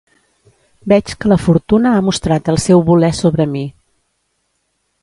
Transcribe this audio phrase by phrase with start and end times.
[0.93, 3.67] Veig que la fortuna ha mostrat el seu voler sobre mi.